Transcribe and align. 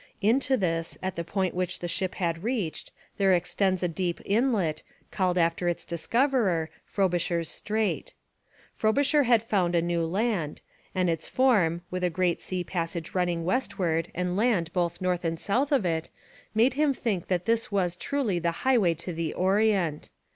Into 0.19 0.57
this, 0.57 0.97
at 1.03 1.15
the 1.15 1.23
point 1.23 1.53
which 1.53 1.77
the 1.77 1.87
ship 1.87 2.15
had 2.15 2.41
reached, 2.43 2.91
there 3.17 3.33
extends 3.35 3.83
a 3.83 3.87
deep 3.87 4.19
inlet, 4.25 4.81
called 5.11 5.37
after 5.37 5.69
its 5.69 5.85
discoverer, 5.85 6.71
Frobisher's 6.87 7.49
Strait. 7.49 8.15
Frobisher 8.73 9.25
had 9.25 9.43
found 9.43 9.75
a 9.75 9.79
new 9.79 10.03
land, 10.03 10.63
and 10.95 11.07
its 11.07 11.27
form, 11.27 11.83
with 11.91 12.03
a 12.03 12.09
great 12.09 12.41
sea 12.41 12.63
passage 12.63 13.13
running 13.13 13.45
westward 13.45 14.09
and 14.15 14.35
land 14.35 14.73
both 14.73 15.01
north 15.01 15.23
and 15.23 15.39
south 15.39 15.71
of 15.71 15.85
it, 15.85 16.09
made 16.55 16.73
him 16.73 16.95
think 16.95 17.27
that 17.27 17.45
this 17.45 17.71
was 17.71 17.95
truly 17.95 18.39
the 18.39 18.49
highway 18.65 18.95
to 18.95 19.13
the 19.13 19.35
Orient. 19.35 20.09